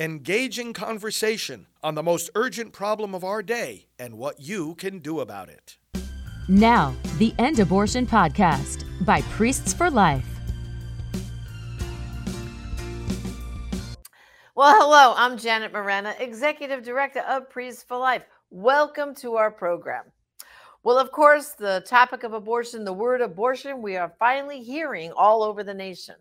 [0.00, 5.18] engaging conversation on the most urgent problem of our day and what you can do
[5.18, 5.76] about it.
[6.48, 10.24] Now, the End Abortion Podcast by Priests for Life.
[14.54, 18.22] Well, hello, I'm Janet Morana, Executive Director of Priests for Life.
[18.50, 20.04] Welcome to our program.
[20.84, 25.42] Well, of course, the topic of abortion, the word abortion, we are finally hearing all
[25.42, 26.14] over the nation.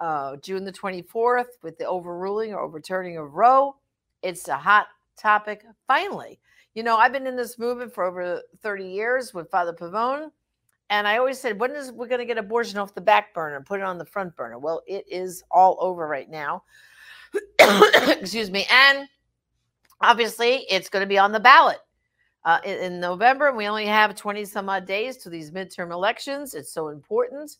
[0.00, 3.76] Uh, June the 24th, with the overruling or overturning of Roe,
[4.22, 4.86] it's a hot
[5.16, 6.38] topic finally.
[6.74, 10.30] You know, I've been in this movement for over 30 years with Father Pavone.
[10.88, 13.56] And I always said, when is we're going to get abortion off the back burner
[13.56, 14.58] and put it on the front burner?
[14.58, 16.64] Well, it is all over right now.
[17.58, 18.66] Excuse me.
[18.70, 19.08] And
[20.00, 21.78] obviously, it's going to be on the ballot
[22.44, 23.52] uh, in, in November.
[23.52, 26.54] We only have 20 some odd days to these midterm elections.
[26.54, 27.56] It's so important.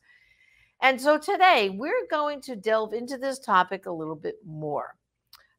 [0.83, 4.97] And so today, we're going to delve into this topic a little bit more.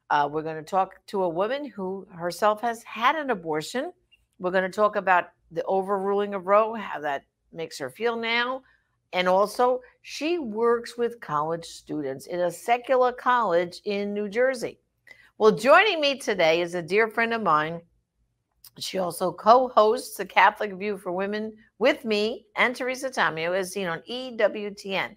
[0.09, 3.92] Uh, we're going to talk to a woman who herself has had an abortion.
[4.39, 8.64] We're going to talk about the overruling of Roe, how that makes her feel now.
[9.14, 14.80] And also, she works with college students in a secular college in New Jersey.
[15.38, 17.81] Well, joining me today is a dear friend of mine.
[18.77, 23.72] She also co hosts the Catholic View for Women with me and Teresa Tomeo, as
[23.72, 25.16] seen on EWTN.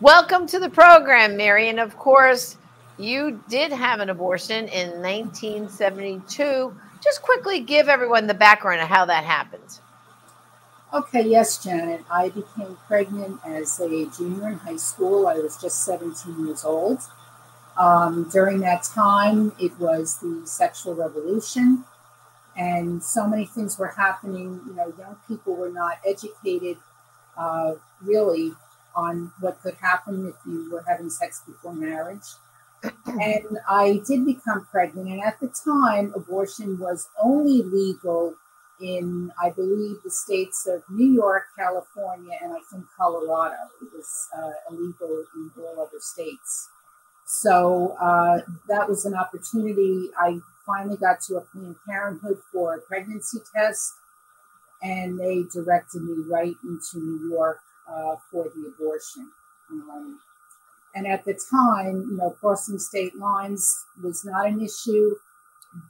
[0.00, 1.68] Welcome to the program, Mary.
[1.68, 2.58] And of course,
[2.98, 6.76] you did have an abortion in 1972.
[7.02, 9.80] Just quickly give everyone the background of how that happened.
[10.94, 12.02] Okay, yes, Janet.
[12.10, 15.26] I became pregnant as a junior in high school.
[15.26, 17.00] I was just 17 years old.
[17.76, 21.84] Um, during that time, it was the sexual revolution,
[22.56, 24.60] and so many things were happening.
[24.66, 26.78] You know, young people were not educated
[27.36, 28.52] uh, really
[28.94, 32.24] on what could happen if you were having sex before marriage
[33.06, 35.08] and I did become pregnant.
[35.08, 38.34] And at the time, abortion was only legal
[38.80, 43.56] in, I believe, the states of New York, California, and I think Colorado.
[43.80, 46.68] It was uh, illegal in all other states.
[47.26, 50.10] So uh, that was an opportunity.
[50.16, 53.94] I finally got to a Planned Parenthood for a pregnancy test,
[54.80, 59.28] and they directed me right into New York uh, for the abortion.
[59.70, 60.20] Um,
[60.94, 65.16] and at the time, you know, crossing state lines was not an issue,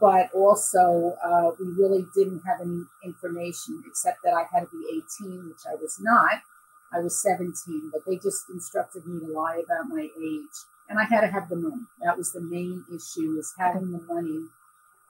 [0.01, 5.03] but also uh, we really didn't have any information except that I had to be
[5.21, 6.41] 18, which I was not.
[6.93, 10.57] I was 17, but they just instructed me to lie about my age.
[10.89, 11.83] And I had to have the money.
[12.03, 14.47] That was the main issue, is having the money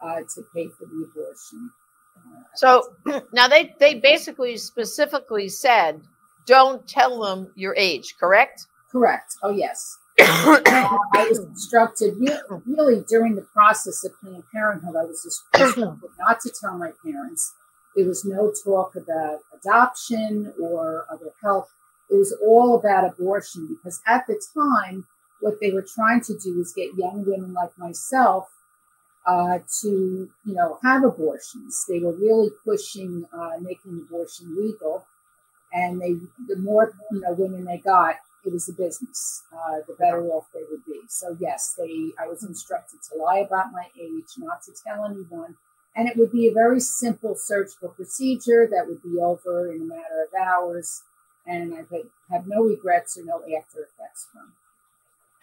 [0.00, 1.70] uh, to pay for the abortion.
[2.16, 2.94] Uh, so
[3.32, 6.02] now they, they basically specifically said,
[6.46, 8.66] don't tell them your age, correct?
[8.90, 9.34] Correct.
[9.42, 9.98] Oh, yes.
[10.18, 10.24] uh,
[10.66, 14.96] I was instructed really, really, during the process of Planned Parenthood.
[14.96, 17.52] I was instructed not to tell my parents.
[17.94, 21.70] There was no talk about adoption or other health.
[22.10, 25.06] It was all about abortion because at the time,
[25.46, 28.48] what they were trying to do was get young women like myself
[29.24, 31.84] uh, to, you know, have abortions.
[31.88, 35.06] They were really pushing uh, making abortion legal,
[35.72, 36.14] and they
[36.48, 40.46] the more you know women they got, it was a business, uh, the better off
[40.52, 41.00] they would be.
[41.08, 45.54] So yes, they I was instructed to lie about my age, not to tell anyone,
[45.94, 49.84] and it would be a very simple surgical procedure that would be over in a
[49.84, 51.02] matter of hours,
[51.46, 54.52] and I could have no regrets or no after effects from.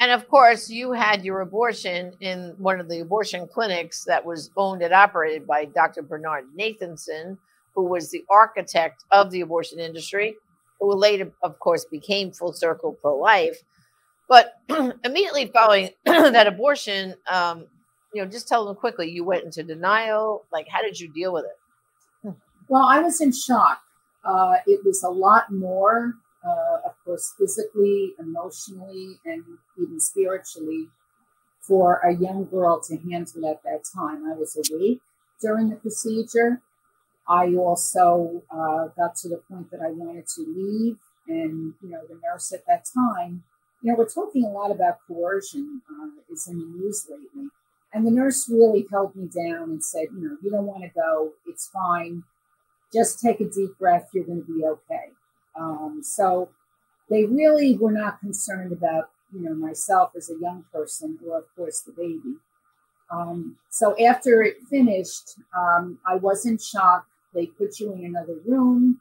[0.04, 4.52] And of course, you had your abortion in one of the abortion clinics that was
[4.58, 6.02] owned and operated by Dr.
[6.02, 7.38] Bernard Nathanson,
[7.74, 10.36] who was the architect of the abortion industry
[10.82, 13.60] who later, of course, became full circle pro life.
[14.28, 14.56] But
[15.06, 17.68] immediately following that abortion, um,
[18.14, 20.44] you know, just tell them quickly, you went into denial.
[20.52, 22.34] Like, how did you deal with it?
[22.68, 23.80] Well, I was in shock.
[24.26, 26.16] Uh, it was a lot more,
[26.46, 29.44] uh, of course, physically, emotionally, and
[29.82, 30.88] even spiritually
[31.62, 34.26] for a young girl to handle at that time.
[34.30, 35.00] I was awake
[35.42, 36.62] during the procedure.
[37.28, 40.98] I also uh, got to the point that I wanted to leave,
[41.28, 43.44] and you know, the nurse at that time,
[43.82, 47.48] you know, we're talking a lot about coercion uh, is in the news lately,
[47.94, 50.90] and the nurse really held me down and said, you know, you don't want to
[50.90, 52.24] go, it's fine,
[52.94, 55.12] just take a deep breath, you're going to be okay.
[55.58, 56.50] Um, so
[57.10, 61.56] they really were not concerned about you know myself as a young person, or of
[61.56, 62.38] course the baby.
[63.12, 67.06] Um, so after it finished, um, I was in shock.
[67.34, 69.00] They put you in another room,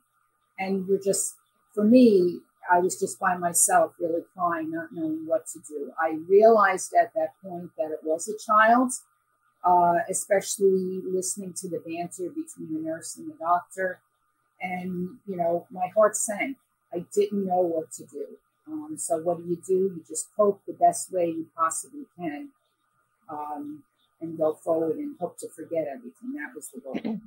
[0.59, 1.37] and you're just,
[1.75, 2.41] for me,
[2.71, 5.93] I was just by myself, really crying, not knowing what to do.
[6.01, 8.93] I realized at that point that it was a child,
[9.65, 14.01] uh, especially listening to the banter between the nurse and the doctor.
[14.63, 16.57] And, you know, my heart sank.
[16.95, 18.27] I didn't know what to do.
[18.69, 19.75] Um, so, what do you do?
[19.75, 22.51] You just cope the best way you possibly can
[23.29, 23.83] um,
[24.21, 26.35] and go forward and hope to forget everything.
[26.35, 27.19] That was the goal.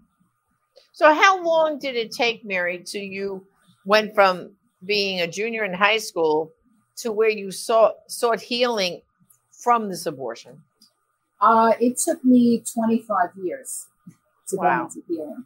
[0.93, 3.45] So, how long did it take, Mary, to you
[3.85, 4.51] went from
[4.85, 6.51] being a junior in high school
[6.97, 9.01] to where you sought sought healing
[9.51, 10.61] from this abortion?
[11.41, 13.88] Uh, it took me 25 years
[14.47, 14.79] to Wow.
[14.79, 15.45] go into healing.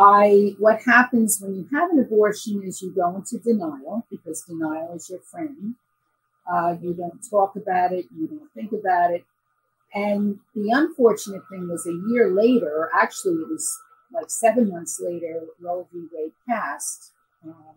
[0.00, 4.94] I what happens when you have an abortion is you go into denial because denial
[4.94, 5.74] is your friend.
[6.48, 9.24] Uh, you don't talk about it, you don't think about it.
[9.92, 13.76] And the unfortunate thing was a year later, actually, it was
[14.12, 16.06] like seven months later, Roe v.
[16.12, 17.10] Wade passed
[17.44, 17.74] um,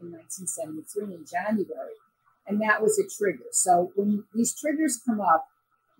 [0.00, 1.94] in 1973 in January.
[2.48, 3.44] And that was a trigger.
[3.52, 5.46] So when these triggers come up,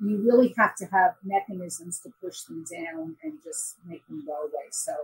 [0.02, 4.32] you really have to have mechanisms to push them down and just make them go
[4.32, 4.68] away.
[4.70, 4.94] So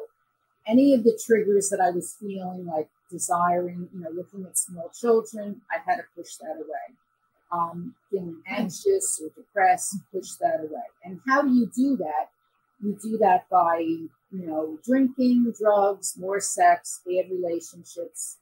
[0.66, 4.90] any of the triggers that I was feeling like desiring, you know, looking at small
[4.98, 6.96] children, I had to push that away.
[7.52, 10.82] Um, feeling anxious or depressed, push that away.
[11.04, 12.30] And how do you do that?
[12.82, 18.38] You do that by, you know, drinking, drugs, more sex, bad relationships.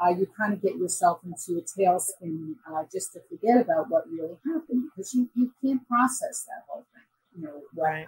[0.00, 4.08] Uh, you kind of get yourself into a tailspin uh, just to forget about what
[4.08, 7.02] really happened because you, you can't process that whole thing,
[7.36, 8.06] you know, Right.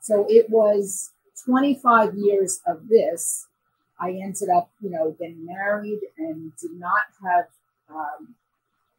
[0.00, 1.10] so it was
[1.44, 3.46] 25 years of this.
[4.00, 7.46] I ended up, you know, getting married and did not have
[7.90, 8.34] um,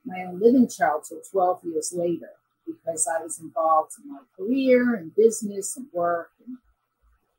[0.05, 2.31] my own living child till 12 years later
[2.65, 6.31] because I was involved in my career and business and work.
[6.45, 6.57] And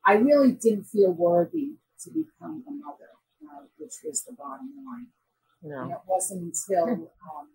[0.06, 3.10] I really didn't feel worthy to become a mother,
[3.44, 5.08] uh, which was the bottom line.
[5.82, 7.48] And it wasn't until um,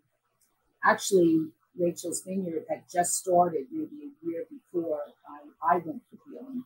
[0.83, 1.47] actually
[1.77, 6.63] Rachel's Vineyard had just started maybe a year before I, I went for healing.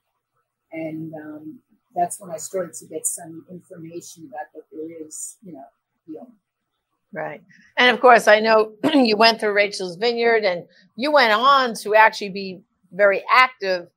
[0.72, 1.60] And um,
[1.96, 5.66] that's when I started to get some information about that there is, you know,
[6.06, 6.34] healing.
[7.12, 7.42] Right.
[7.78, 11.96] And of course, I know you went through Rachel's Vineyard and you went on to
[11.96, 12.62] actually be
[12.92, 13.88] very active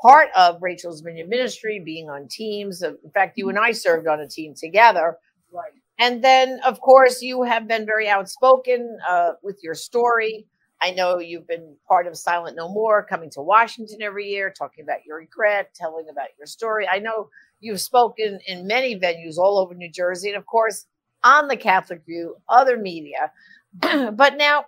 [0.00, 2.82] part of Rachel's Vineyard ministry, being on teams.
[2.82, 5.16] In fact, you and I served on a team together.
[5.52, 5.72] Right.
[5.98, 10.46] And then, of course, you have been very outspoken uh, with your story.
[10.80, 14.84] I know you've been part of Silent No More, coming to Washington every year, talking
[14.84, 16.86] about your regret, telling about your story.
[16.86, 17.30] I know
[17.60, 20.86] you've spoken in many venues all over New Jersey, and of course,
[21.24, 23.32] on the Catholic View, other media.
[23.80, 24.66] but now,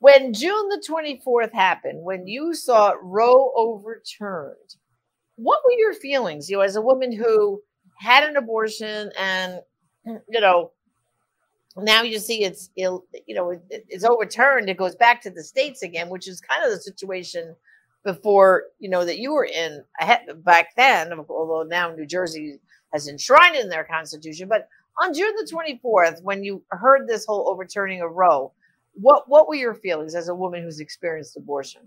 [0.00, 4.76] when June the 24th happened, when you saw Roe overturned,
[5.36, 6.50] what were your feelings?
[6.50, 7.62] You know, as a woman who
[7.98, 9.60] had an abortion and
[10.04, 10.72] you know,
[11.76, 14.68] now you see it's ill, you know, it, it's overturned.
[14.68, 17.54] It goes back to the states again, which is kind of the situation
[18.04, 19.82] before, you know, that you were in
[20.38, 22.58] back then, although now New Jersey
[22.92, 24.48] has enshrined in their constitution.
[24.48, 24.68] But
[25.00, 28.52] on June the 24th, when you heard this whole overturning of Roe,
[28.94, 31.82] what, what were your feelings as a woman who's experienced abortion?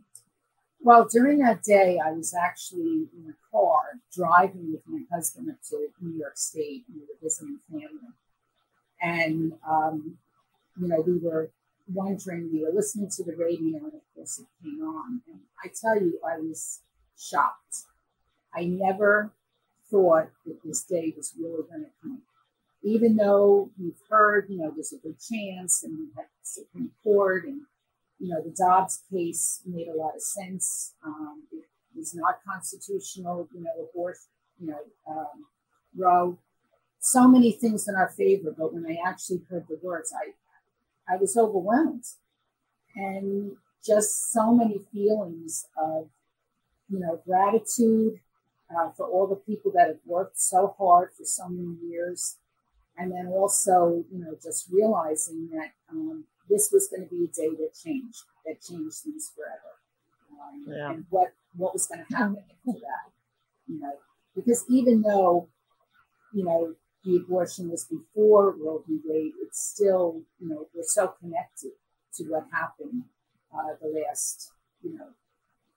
[0.82, 5.58] Well, during that day, I was actually in a car driving with my husband up
[5.70, 6.86] to New York State.
[6.94, 7.90] We were visiting family.
[9.02, 10.18] And, um,
[10.80, 11.50] you know, we were
[11.88, 15.22] wondering, we were listening to the radio, and of course it came on.
[15.28, 16.82] And I tell you, I was
[17.18, 17.84] shocked.
[18.54, 19.32] I never
[19.92, 22.22] thought that this day was really going to come.
[22.84, 26.92] Even though we've heard, you know, there's a good chance, and we had the Supreme
[27.04, 27.62] Court, and
[28.20, 30.94] you know, the Dobbs case made a lot of sense.
[31.06, 35.46] Um, it was not constitutional, you know, abortion, you know, um,
[35.98, 36.38] Roe.
[37.14, 40.26] So many things in our favor, but when I actually heard the words, I,
[41.12, 42.06] I was overwhelmed,
[42.96, 43.58] and
[43.92, 46.00] just so many feelings of,
[46.92, 48.14] you know, gratitude
[48.74, 52.38] uh, for all the people that have worked so hard for so many years,
[52.98, 55.70] and then also, you know, just realizing that.
[55.92, 59.72] Um, this was going to be a day that changed, that changed things forever.
[60.40, 60.92] Um, Yeah.
[60.92, 61.30] And what
[61.62, 63.06] what was going to happen after that,
[63.68, 63.96] you know,
[64.36, 65.50] because even though,
[66.38, 69.00] you know, the abortion was before Roe v.
[69.06, 71.72] Wade, it's still, you know, we're so connected
[72.16, 73.04] to what happened
[73.54, 75.10] uh, the last, you know,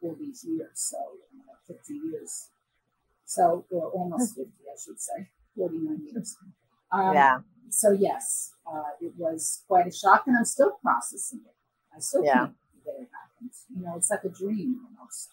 [0.01, 2.49] all these years, so uh, 50 years.
[3.27, 6.37] So, or almost 50, I should say, 49 years.
[6.91, 7.41] Um, yeah.
[7.69, 11.55] so yes, uh, it was quite a shock, and I'm still processing it.
[11.95, 12.33] I still Yeah.
[12.35, 13.51] can't believe that it happened.
[13.77, 15.29] You know, it's like a dream almost.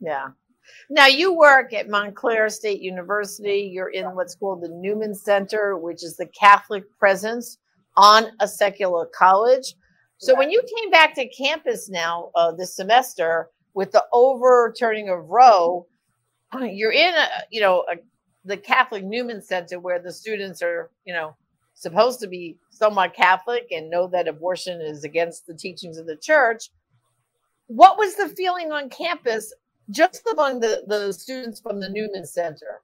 [0.00, 0.30] Yeah.
[0.90, 3.70] Now you work at Montclair State University.
[3.72, 7.58] You're in what's called the Newman Center, which is the Catholic presence
[7.96, 9.74] on a secular college.
[10.18, 15.28] So when you came back to campus now uh, this semester with the overturning of
[15.28, 15.86] Roe,
[16.60, 17.96] you're in a you know a,
[18.44, 21.36] the Catholic Newman Center where the students are you know
[21.74, 26.16] supposed to be somewhat Catholic and know that abortion is against the teachings of the
[26.16, 26.70] church.
[27.68, 29.52] What was the feeling on campus
[29.90, 32.82] just among the, the students from the Newman Center?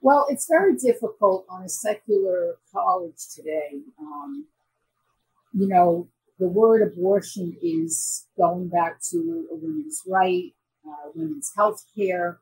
[0.00, 3.80] Well, it's very difficult on a secular college today.
[3.98, 4.46] Um,
[5.52, 10.52] you know, the word abortion is going back to a woman's right,
[10.86, 12.38] uh, women's health care,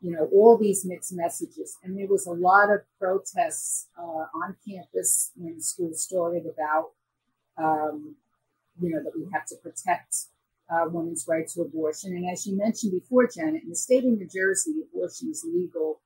[0.00, 1.76] you know, all these mixed messages.
[1.82, 6.92] And there was a lot of protests uh, on campus when school started about,
[7.58, 8.14] um,
[8.80, 10.26] you know, that we have to protect
[10.70, 12.16] uh, women's right to abortion.
[12.16, 16.00] And as you mentioned before, Janet, in the state of New Jersey, abortion is legal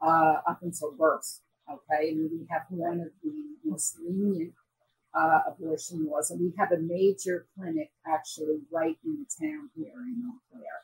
[0.00, 1.40] uh, up until birth.
[1.70, 4.54] Okay, and we have one of the most lenient
[5.14, 9.92] uh, abortion laws, and we have a major clinic actually right in the town here
[9.92, 10.78] in Montclair.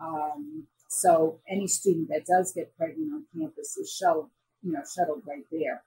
[0.00, 4.30] Um, so any student that does get pregnant on campus is shuttled,
[4.64, 5.84] you know, shuttled right there.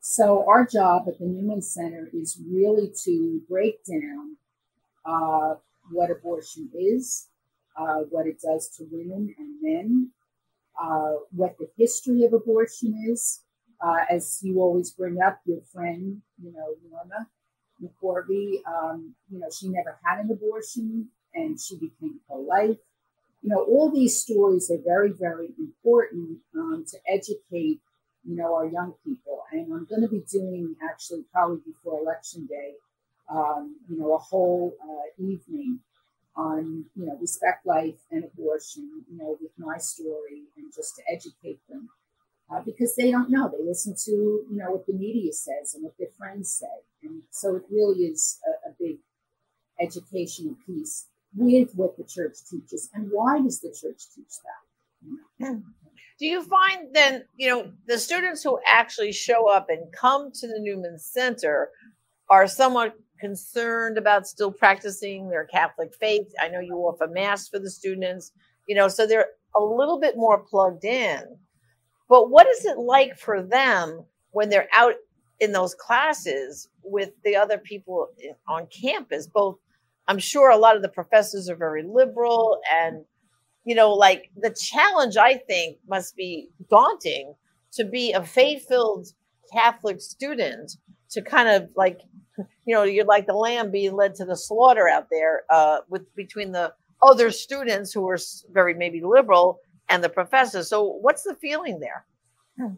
[0.00, 4.36] So our job at the Newman Center is really to break down
[5.04, 5.56] uh,
[5.90, 7.28] what abortion is,
[7.76, 10.10] uh, what it does to women and men,
[10.80, 13.40] uh, what the history of abortion is.
[13.82, 17.26] Uh, as you always bring up, your friend, you know, Norma
[17.82, 22.76] McCorvey, um, you know, she never had an abortion and she became pro-life.
[23.42, 27.80] You know, all these stories are very, very important um, to educate,
[28.22, 29.44] you know, our young people.
[29.50, 32.74] And I'm going to be doing actually probably before election day,
[33.30, 35.80] um, you know, a whole uh, evening
[36.36, 41.02] on you know respect life and abortion you know with my story and just to
[41.12, 41.88] educate them.
[42.52, 43.48] Uh, because they don't know.
[43.48, 46.66] They listen to you know what the media says and what their friends say.
[47.02, 48.98] And so it really is a, a big
[49.80, 51.06] educational piece
[51.36, 52.90] with what the church teaches.
[52.92, 55.62] And why does the church teach that?
[56.18, 60.46] Do you find then you know the students who actually show up and come to
[60.46, 61.70] the newman center
[62.28, 66.26] are somewhat concerned about still practicing their Catholic faith.
[66.40, 68.32] I know you offer mass for the students,
[68.66, 71.20] you know, so they're a little bit more plugged in.
[72.08, 74.94] But what is it like for them when they're out
[75.38, 78.08] in those classes with the other people
[78.48, 79.26] on campus?
[79.26, 79.58] Both,
[80.08, 83.04] I'm sure a lot of the professors are very liberal, and,
[83.64, 87.34] you know, like the challenge I think must be daunting
[87.74, 89.06] to be a faith filled
[89.52, 90.72] Catholic student
[91.10, 92.00] to kind of like
[92.38, 96.14] you know, you're like the lamb being led to the slaughter out there uh, with
[96.14, 96.72] between the
[97.02, 98.18] other students who are
[98.52, 100.68] very maybe liberal and the professors.
[100.68, 102.04] So, what's the feeling there?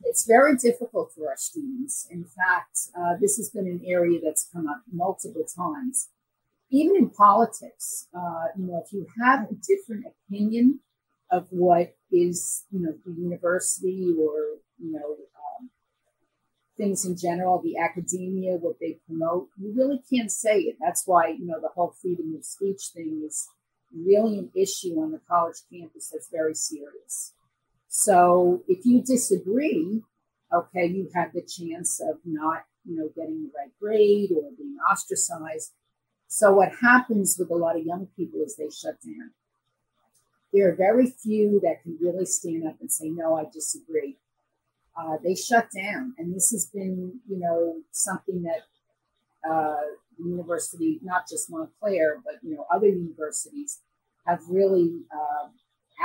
[0.04, 2.06] It's very difficult for our students.
[2.10, 6.08] In fact, uh, this has been an area that's come up multiple times.
[6.70, 10.80] Even in politics, uh, you know, if you have a different opinion
[11.30, 15.16] of what is, you know, the university or, you know,
[16.82, 20.76] things in general, the academia, what they promote, you really can't say it.
[20.80, 23.48] That's why, you know, the whole freedom of speech thing is
[23.94, 27.34] really an issue on the college campus that's very serious.
[27.86, 30.02] So if you disagree,
[30.52, 34.76] okay, you have the chance of not, you know, getting the right grade or being
[34.90, 35.72] ostracized.
[36.26, 39.30] So what happens with a lot of young people is they shut down.
[40.52, 44.16] There are very few that can really stand up and say, no, I disagree
[44.96, 46.14] uh, they shut down.
[46.18, 49.80] And this has been, you know, something that uh,
[50.18, 53.80] the university, not just Montclair, but, you know, other universities
[54.26, 55.48] have really uh,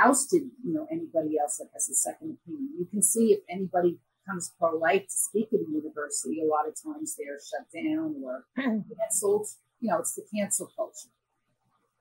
[0.02, 2.70] ousted, you know, anybody else that has a second opinion.
[2.78, 6.74] You can see if anybody comes pro-life to speak at a university, a lot of
[6.80, 9.48] times they're shut down or canceled.
[9.80, 11.08] You know, it's the cancel culture.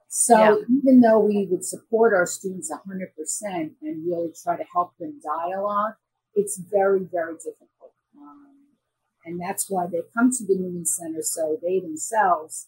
[0.09, 0.77] So yeah.
[0.77, 5.93] even though we would support our students 100% and really try to help them dialogue,
[6.37, 7.93] it's very, very difficult.
[8.15, 8.47] Um,
[9.25, 12.67] and that's why they come to the Newman Center so they themselves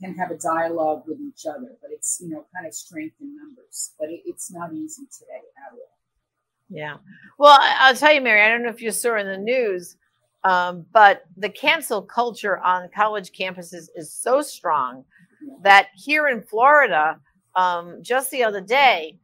[0.00, 1.72] can have a dialogue with each other.
[1.80, 3.92] But it's, you know, kind of strength in numbers.
[3.98, 5.98] But it, it's not easy today at all.
[6.70, 6.98] Yeah.
[7.38, 9.96] Well, I'll tell you, Mary, I don't know if you saw in the news,
[10.44, 15.04] um, but the cancel culture on college campuses is so strong
[15.62, 17.18] that here in Florida,
[17.56, 19.18] um, just the other day,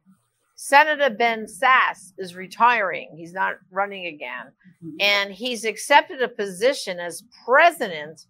[0.55, 3.13] Senator Ben Sasse is retiring.
[3.15, 4.47] He's not running again.
[4.83, 4.95] Mm-hmm.
[5.01, 8.25] And he's accepted a position as president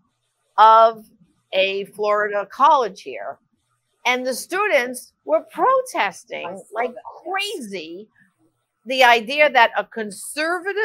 [0.58, 1.06] of
[1.54, 3.38] a Florida college here.
[4.06, 8.08] And the students were protesting like crazy
[8.86, 10.80] the idea that a conservative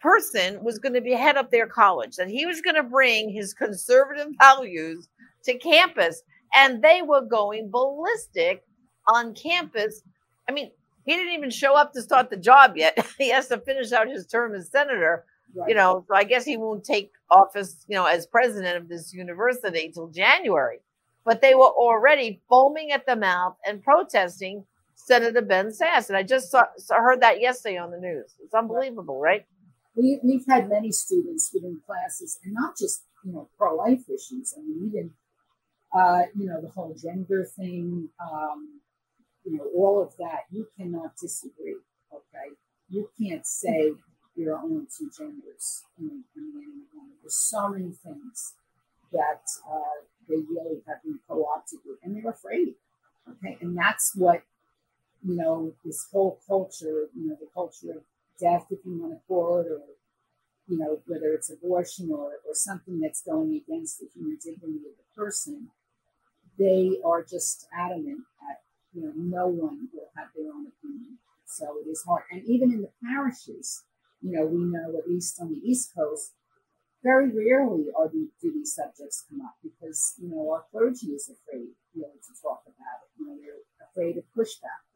[0.00, 3.28] person was going to be head of their college, that he was going to bring
[3.28, 5.08] his conservative values
[5.44, 6.22] to campus.
[6.54, 8.62] And they were going ballistic
[9.08, 10.02] on campus.
[10.52, 10.70] I mean,
[11.06, 13.06] he didn't even show up to start the job yet.
[13.18, 15.24] he has to finish out his term as senator.
[15.54, 15.70] Right.
[15.70, 19.12] You know, so I guess he won't take office, you know, as president of this
[19.12, 20.78] university till January.
[21.24, 26.08] But they were already foaming at the mouth and protesting Senator Ben Sasse.
[26.08, 28.34] And I just saw, saw heard that yesterday on the news.
[28.42, 29.46] It's unbelievable, right?
[29.94, 34.54] We, we've had many students within classes, and not just you know pro life issues.
[34.56, 35.10] I mean, even
[35.94, 38.08] uh, you know the whole gender thing.
[38.18, 38.81] Um,
[39.44, 40.44] you know all of that.
[40.50, 41.76] You cannot disagree.
[42.12, 42.54] Okay,
[42.88, 43.92] you can't say
[44.48, 46.82] are only two genders and woman.
[47.22, 48.54] There's so many things
[49.12, 52.74] that uh, they really have been co-opted with, and they're afraid.
[53.28, 54.42] Okay, and that's what
[55.22, 57.08] you know this whole culture.
[57.14, 58.02] You know the culture of
[58.40, 59.80] death, if you want to call it, or
[60.68, 64.96] you know, whether it's abortion or, or something that's going against the human dignity of
[64.96, 65.68] the person,
[66.58, 68.60] they are just adamant that,
[68.94, 71.18] you know, no one will have their own opinion.
[71.46, 72.24] So it is hard.
[72.30, 73.82] And even in the parishes,
[74.22, 76.32] you know, we know, at least on the East Coast,
[77.02, 81.28] very rarely are the, do these subjects come up because, you know, our clergy is
[81.28, 83.10] afraid, you know, to talk about it.
[83.18, 84.86] You know, they're afraid of pushback.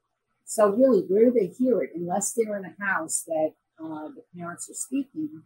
[0.44, 1.90] So really, where do they hear it?
[1.94, 5.42] Unless they're in a house that uh, the parents are speaking,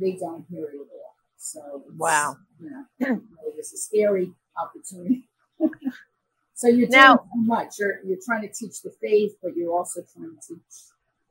[0.00, 1.16] they don't hear it at all.
[1.36, 3.20] So wow, you know,
[3.58, 5.24] it's a scary opportunity.
[6.62, 7.74] so you're doing now, too much.
[7.80, 10.74] You're you're trying to teach the faith, but you're also trying to teach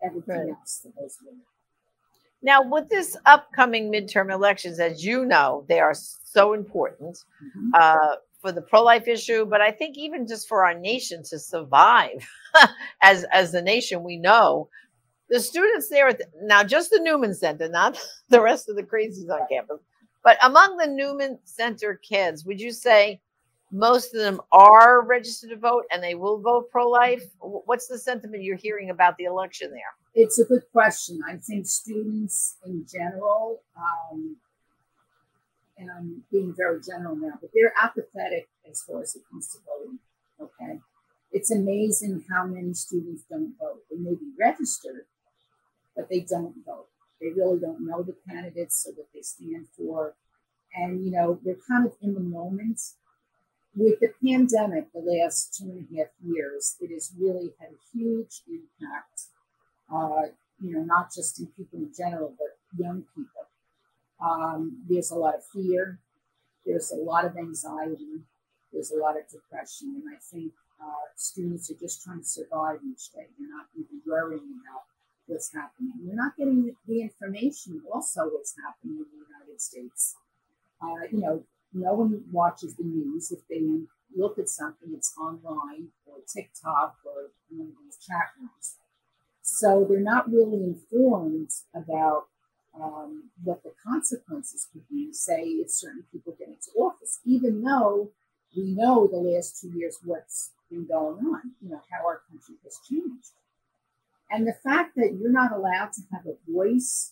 [0.03, 0.49] everything right.
[0.49, 1.45] else that goes with it.
[2.43, 7.69] Now, with this upcoming midterm elections, as you know, they are so important mm-hmm.
[7.73, 12.27] uh, for the pro-life issue, but I think even just for our nation to survive
[13.01, 14.67] as as the nation we know,
[15.29, 17.97] the students there at the, now just the Newman Center, not
[18.29, 19.79] the rest of the crazies on campus,
[20.25, 23.21] but among the Newman Center kids, would you say
[23.71, 27.23] most of them are registered to vote and they will vote pro-life?
[27.39, 29.79] What's the sentiment you're hearing about the election there?
[30.13, 31.21] It's a good question.
[31.27, 34.35] I think students in general, um,
[35.77, 39.59] and I'm being very general now, but they're apathetic as far as it comes to
[39.65, 39.99] voting.
[40.39, 40.79] Okay.
[41.31, 43.79] It's amazing how many students don't vote.
[43.89, 45.05] They may be registered,
[45.95, 46.87] but they don't vote.
[47.21, 50.15] They really don't know the candidates or what they stand for.
[50.75, 52.81] And, you know, they're kind of in the moment.
[53.75, 57.97] With the pandemic, the last two and a half years, it has really had a
[57.97, 59.27] huge impact,
[59.93, 63.47] uh, you know, not just in people in general, but young people.
[64.21, 65.99] Um, there's a lot of fear,
[66.65, 68.21] there's a lot of anxiety,
[68.73, 70.01] there's a lot of depression.
[70.03, 73.27] And I think uh, students are just trying to survive each day.
[73.39, 74.83] They're not even worrying about
[75.27, 75.93] what's happening.
[76.03, 80.15] They're not getting the information also what's happening in the United States.
[80.81, 83.31] Uh, you know, no one watches the news.
[83.31, 83.61] If they
[84.15, 88.75] look at something, it's online or TikTok or one of these chat rooms.
[89.41, 92.27] So they're not really informed about
[92.79, 98.11] um, what the consequences could be, say, if certain people get into office, even though
[98.55, 102.55] we know the last two years what's been going on, you know, how our country
[102.63, 103.31] has changed.
[104.29, 107.11] And the fact that you're not allowed to have a voice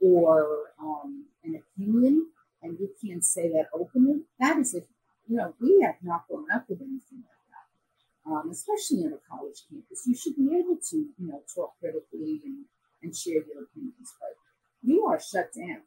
[0.00, 2.26] or um, an opinion,
[2.62, 4.84] and you can't say that openly, that is if,
[5.28, 9.20] you know, we have not grown up with anything like that, um, especially in a
[9.30, 10.02] college campus.
[10.06, 12.64] You should be able to, you know, talk critically and,
[13.02, 14.36] and share your opinions, but
[14.82, 15.82] you are shut down.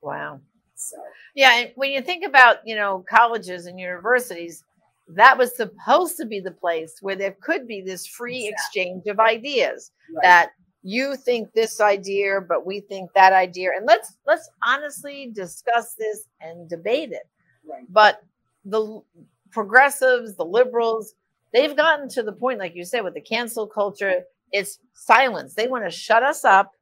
[0.00, 0.40] Wow.
[0.74, 0.96] So,
[1.34, 4.62] yeah, and when you think about, you know, colleges and universities,
[5.08, 8.82] that was supposed to be the place where there could be this free exactly.
[8.82, 10.22] exchange of ideas right.
[10.22, 10.50] that
[10.86, 13.70] you think this idea but we think that idea.
[13.76, 17.28] And let's let's honestly discuss this and debate it.
[17.68, 17.82] Right.
[17.88, 18.22] but
[18.64, 19.02] the
[19.50, 21.14] progressives the liberals
[21.52, 24.22] they've gotten to the point like you said with the cancel culture
[24.52, 25.54] it's silence.
[25.54, 26.72] They want to shut us up.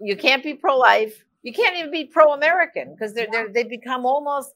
[0.00, 1.24] You can't be pro-life.
[1.42, 4.52] You can't even be pro-american because they're, they're they've become almost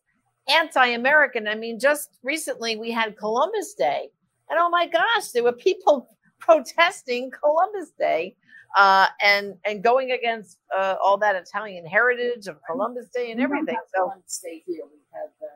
[0.48, 1.46] anti-American.
[1.46, 4.08] I mean, just recently we had Columbus Day,
[4.48, 6.08] and oh my gosh, there were people
[6.40, 8.36] protesting Columbus Day
[8.76, 13.76] uh, and and going against uh, all that Italian heritage of Columbus Day and everything.
[13.94, 15.46] so Columbus Day here we have uh,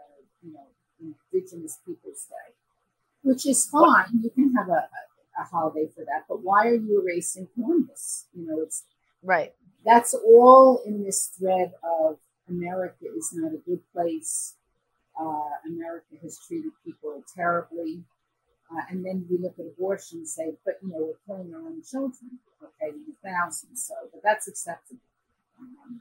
[0.43, 2.55] you know Indigenous Peoples Day,
[3.23, 4.07] which is fine.
[4.23, 4.89] You can have a,
[5.41, 8.27] a holiday for that, but why are you erasing Columbus?
[8.37, 8.85] You know, it's
[9.23, 9.53] right.
[9.85, 12.19] That's all in this thread of
[12.49, 14.55] America is not a good place
[15.21, 18.03] uh, America has treated people terribly.
[18.71, 21.61] Uh, and then we look at abortion and say, but you know, we're killing our
[21.61, 23.85] own children, okay, in thousands.
[23.87, 25.01] So, but that's acceptable.
[25.61, 26.01] Um,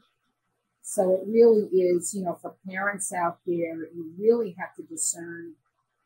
[0.81, 5.53] so it really is, you know, for parents out there, you really have to discern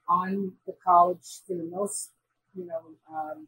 [0.10, 2.10] on the college for the most,
[2.56, 3.48] you know, um,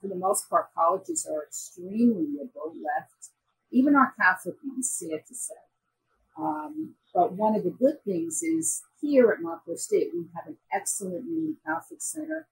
[0.00, 3.30] for the most part, colleges are extremely liberal left.
[3.70, 5.54] Even our Catholic ones, sad to say.
[6.38, 10.56] Um, but one of the good things is here at Montclair State, we have an
[10.72, 11.24] excellent
[11.66, 12.46] Catholic Center.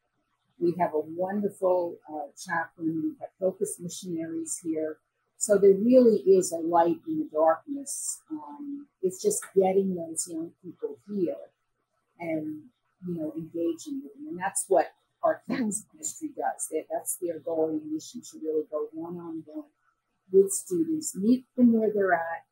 [0.58, 3.02] We have a wonderful uh, chaplain.
[3.02, 4.98] We have got focused missionaries here.
[5.38, 8.22] So there really is a light in the darkness.
[8.30, 11.36] Um, it's just getting those young people here
[12.18, 12.62] and
[13.06, 16.68] you know engaging with them, and that's what our campus ministry does.
[16.70, 19.66] That, that's their goal and mission to really go one on one
[20.32, 22.44] with students, meet them where they're at,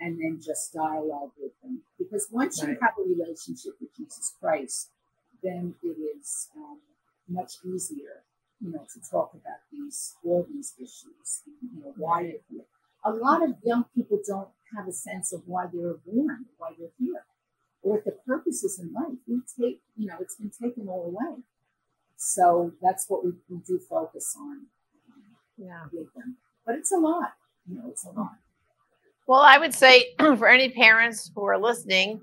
[0.00, 1.82] and then just dialogue with them.
[1.98, 2.70] Because once right.
[2.70, 4.88] you have a relationship with Jesus Christ,
[5.42, 6.78] then it is um,
[7.28, 8.24] much easier,
[8.60, 11.42] you know, to talk about these all these issues.
[11.46, 12.64] You know, why they're here.
[13.04, 16.70] A lot of young people don't have a sense of why they were born, why
[16.78, 17.24] they're here,
[17.82, 19.18] or what the purpose is in life.
[19.26, 21.42] We take, you know, it's been taken all away.
[22.16, 24.66] So that's what we, we do focus on.
[25.56, 25.84] Yeah.
[25.92, 26.36] With them.
[26.64, 27.32] But it's a lot.
[27.68, 28.36] You know, it's a lot.
[29.30, 32.20] Well, I would say for any parents who are listening,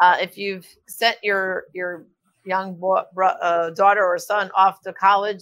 [0.00, 2.06] uh, if you've sent your your
[2.44, 2.82] young
[3.16, 5.40] uh, daughter or son off to college,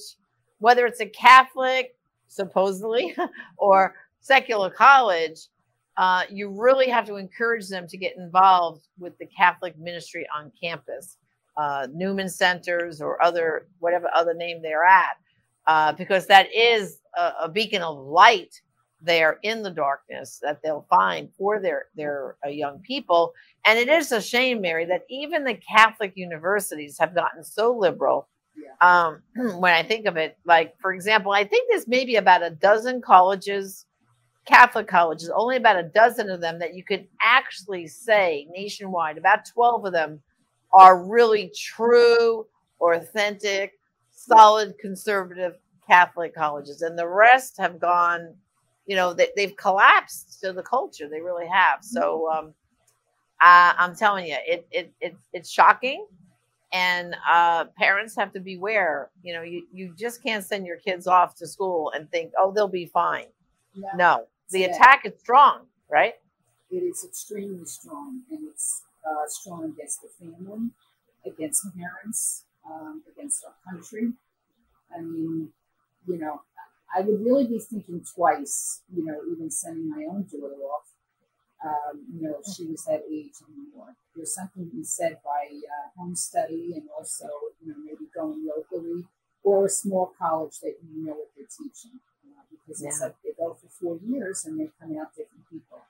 [0.58, 1.96] whether it's a Catholic,
[2.28, 3.16] supposedly,
[3.56, 5.38] or secular college,
[5.96, 10.52] uh, you really have to encourage them to get involved with the Catholic ministry on
[10.62, 11.16] campus
[11.56, 15.16] uh, Newman Centers or other whatever other name they're at,
[15.66, 18.60] uh, because that is a, a, beacon of light
[19.00, 23.32] there in the darkness that they'll find for their their uh, young people.
[23.64, 28.28] And it is a shame, Mary, that even the Catholic universities have gotten so liberal.
[28.80, 32.50] Um, when I think of it, like for example, I think there's maybe about a
[32.50, 33.86] dozen colleges,
[34.46, 39.18] Catholic colleges, only about a dozen of them that you could actually say nationwide.
[39.18, 40.20] About twelve of them
[40.72, 42.46] are really true,
[42.80, 43.72] authentic,
[44.10, 45.54] solid conservative
[45.86, 46.82] Catholic colleges.
[46.82, 48.34] And the rest have gone,
[48.86, 51.08] you know, they, have collapsed to the culture.
[51.08, 51.80] They really have.
[51.82, 52.54] So um,
[53.40, 56.06] I, I'm telling you, it, it, it, it's shocking.
[56.72, 59.10] And uh, parents have to beware.
[59.22, 62.52] You know, you, you just can't send your kids off to school and think, oh,
[62.52, 63.26] they'll be fine.
[63.74, 64.26] No, no.
[64.50, 64.74] the yeah.
[64.74, 66.14] attack is strong, right?
[66.70, 68.22] It is extremely strong.
[68.30, 70.70] And it's uh, strong against the family,
[71.24, 74.12] against parents, um, against our country.
[74.96, 75.48] I mean,
[76.06, 76.42] you know,
[76.96, 80.86] I would really be thinking twice, you know, even sending my own daughter off.
[81.64, 83.94] Um, you know, she was that age anymore.
[84.14, 87.28] There's something to be said by uh, home study and also,
[87.62, 89.04] you know, maybe going locally
[89.42, 91.98] or a small college that you know what they're teaching.
[92.24, 92.88] Uh, because yeah.
[92.88, 95.80] it's like they go for four years and they come out different people.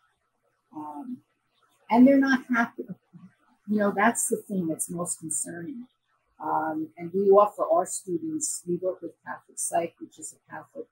[0.75, 1.19] Um,
[1.91, 2.85] and they're not happy
[3.69, 5.87] you know, that's the thing that's most concerning.
[6.41, 10.87] Um, and we offer our students, we work with Catholic Psych, which is a Catholic,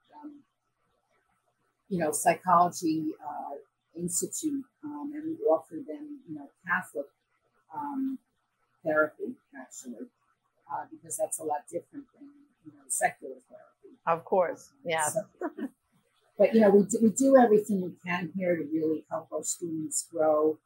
[1.95, 3.55] you know, psychology uh,
[3.97, 7.07] institute, um, and we offer them, you know, Catholic
[7.73, 8.19] um,
[8.85, 10.09] therapy, actually,
[10.71, 12.29] uh, because that's a lot different than,
[12.67, 13.97] you know, secular therapy.
[14.07, 15.07] Of course, yeah.
[15.09, 15.21] So,
[16.39, 19.45] but, you know, we do, we do everything we can here to really help our
[19.45, 20.59] students grow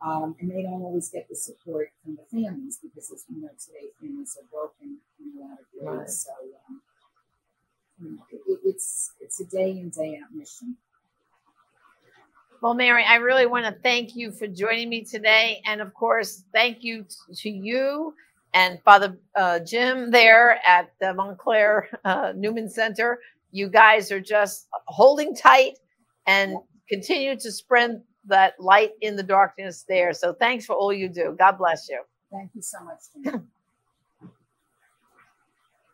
[0.00, 3.50] um, and they don't always get the support from the families because, as we know
[3.60, 5.98] today, families are broken in a lot of ways.
[5.98, 6.08] Right.
[6.08, 6.30] So,
[6.68, 6.89] um, you
[8.30, 10.76] it, it's it's a day in day out mission.
[12.62, 16.44] Well, Mary, I really want to thank you for joining me today, and of course,
[16.52, 18.14] thank you to you
[18.52, 23.20] and Father uh, Jim there at the Montclair uh, Newman Center.
[23.52, 25.78] You guys are just holding tight
[26.26, 26.56] and
[26.88, 30.12] continue to spread that light in the darkness there.
[30.12, 31.34] So thanks for all you do.
[31.38, 32.02] God bless you.
[32.30, 33.42] Thank you so much.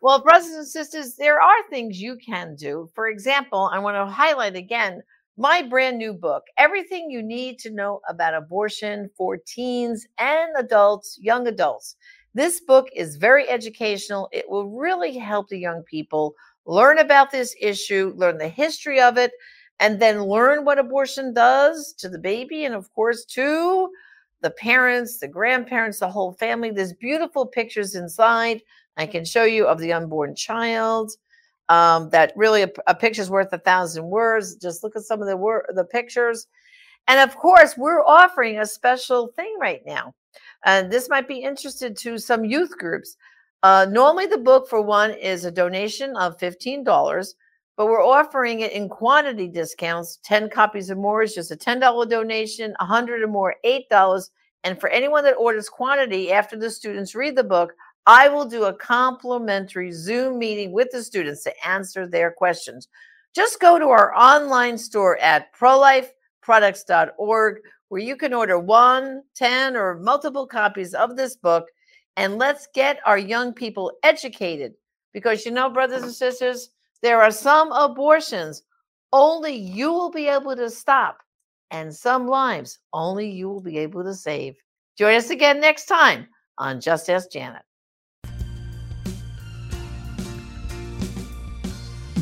[0.07, 2.89] well, brothers and sisters, there are things you can do.
[2.95, 5.03] For example, I want to highlight again
[5.35, 11.19] my brand new book, Everything You Need to Know About Abortion for Teens and Adults,
[11.21, 11.97] Young Adults.
[12.33, 14.29] This book is very educational.
[14.31, 19.17] It will really help the young people learn about this issue, learn the history of
[19.17, 19.33] it,
[19.81, 23.89] and then learn what abortion does to the baby and of course to
[24.41, 28.61] the parents the grandparents the whole family there's beautiful pictures inside
[28.97, 31.11] i can show you of the unborn child
[31.69, 35.27] um, that really a, a picture's worth a thousand words just look at some of
[35.27, 36.47] the wor- the pictures
[37.07, 40.13] and of course we're offering a special thing right now
[40.65, 43.17] and this might be interested to some youth groups
[43.63, 47.33] Uh, normally, the book for one is a donation of $15,
[47.75, 50.19] but we're offering it in quantity discounts.
[50.23, 54.29] 10 copies or more is just a $10 donation, 100 or more, $8.
[54.63, 57.73] And for anyone that orders quantity after the students read the book,
[58.07, 62.87] I will do a complimentary Zoom meeting with the students to answer their questions.
[63.35, 67.57] Just go to our online store at prolifeproducts.org
[67.89, 71.67] where you can order one, 10, or multiple copies of this book.
[72.15, 74.75] And let's get our young people educated
[75.13, 76.69] because you know, brothers and sisters,
[77.01, 78.63] there are some abortions
[79.11, 81.19] only you will be able to stop,
[81.71, 84.55] and some lives only you will be able to save.
[84.97, 87.66] Join us again next time on Just Ask Janet.